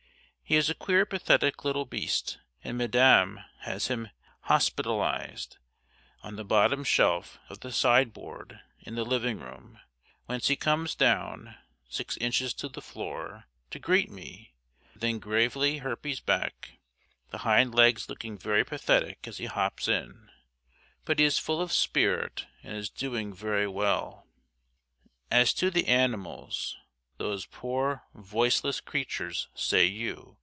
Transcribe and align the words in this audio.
He 0.43 0.57
is 0.57 0.69
a 0.69 0.75
queer 0.75 1.05
pathetic 1.05 1.63
little 1.63 1.85
beast 1.85 2.37
and 2.61 2.77
Madame 2.77 3.39
has 3.59 3.87
him 3.87 4.09
"hospitalized" 4.49 5.55
on 6.23 6.35
the 6.35 6.43
bottom 6.43 6.83
shelf 6.83 7.39
of 7.47 7.61
the 7.61 7.71
sideboard 7.71 8.59
in 8.81 8.95
the 8.95 9.05
living 9.05 9.39
room, 9.39 9.79
whence 10.25 10.49
he 10.49 10.57
comes 10.57 10.93
down 10.93 11.55
(six 11.87 12.17
inches 12.17 12.53
to 12.55 12.67
the 12.67 12.81
floor) 12.81 13.45
to 13.69 13.79
greet 13.79 14.11
me, 14.11 14.53
and 14.91 15.01
then 15.01 15.19
gravely 15.19 15.77
hirples 15.79 16.19
back, 16.19 16.71
the 17.29 17.37
hind 17.47 17.73
legs 17.73 18.09
looking 18.09 18.37
very 18.37 18.65
pathetic 18.65 19.25
as 19.29 19.37
he 19.37 19.45
hops 19.45 19.87
in. 19.87 20.29
But 21.05 21.17
he 21.19 21.23
is 21.23 21.39
full 21.39 21.61
of 21.61 21.71
spirit 21.71 22.45
and 22.61 22.75
is 22.75 22.89
doing 22.89 23.33
very 23.33 23.69
well. 23.69 24.27
As 25.31 25.53
to 25.53 25.71
the 25.71 25.87
animals 25.87 26.75
"those 27.15 27.45
poor 27.45 28.03
voiceless 28.13 28.81
creatures," 28.81 29.47
say 29.55 29.85
you. 29.85 30.35